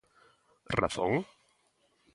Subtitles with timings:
[0.79, 1.13] Razón?